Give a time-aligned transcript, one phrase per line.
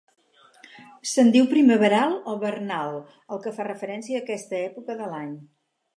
[1.09, 2.97] Se'n diu primaveral o vernal
[3.35, 5.33] al que fa referència a aquesta època de l'any.